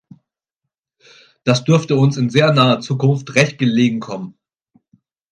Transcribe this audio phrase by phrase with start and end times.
[1.43, 4.33] Das dürfte uns in sehr naher Zukunft recht gelegen kommen.